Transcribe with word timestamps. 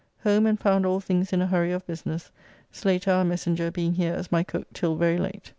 Home 0.23 0.47
and 0.47 0.59
found 0.59 0.83
all 0.83 0.99
things 0.99 1.31
in 1.31 1.43
a 1.43 1.45
hurry 1.45 1.71
of 1.71 1.85
business, 1.85 2.31
Slater, 2.71 3.11
our 3.11 3.23
messenger, 3.23 3.69
being 3.69 3.93
here 3.93 4.15
as 4.15 4.31
my 4.31 4.41
cook 4.41 4.65
till 4.73 4.95
very 4.95 5.19
late. 5.19 5.47